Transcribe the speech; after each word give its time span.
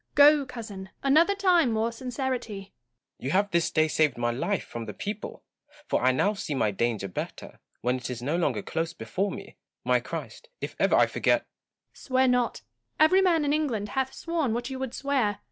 Joanna. 0.17 0.35
Go, 0.37 0.45
cousin! 0.47 0.89
another 1.03 1.35
time 1.35 1.71
more 1.71 1.91
sincerity! 1.91 2.71
Gaunt. 3.19 3.23
You 3.23 3.29
have 3.29 3.51
this 3.51 3.69
day 3.69 3.87
saved 3.87 4.17
my 4.17 4.31
life 4.31 4.63
from 4.63 4.85
the 4.85 4.93
LADY 4.93 5.13
LISLE 5.13 5.13
AND 5.13 5.21
ELIZABETH 5.21 5.47
GAUNT. 5.47 5.75
8i 5.75 5.77
people; 5.77 5.83
for 5.85 6.01
I 6.03 6.11
now 6.11 6.33
see 6.33 6.55
my 6.55 6.71
danger 6.71 7.07
better, 7.07 7.59
when 7.81 7.97
it 7.97 8.09
is 8.09 8.23
no 8.23 8.35
longer 8.35 8.63
close 8.63 8.93
before 8.93 9.29
me. 9.29 9.57
My 9.83 9.99
Christ! 9.99 10.49
if 10.59 10.75
ever 10.79 10.95
I 10.95 11.05
forget 11.05 11.41
Joanna. 11.41 11.91
Swear 11.93 12.27
not: 12.27 12.61
every 12.99 13.21
man 13.21 13.45
in 13.45 13.53
England 13.53 13.89
hath 13.89 14.15
sworn 14.15 14.55
what 14.55 14.71
you 14.71 14.79
would 14.79 14.95
swear. 14.95 15.37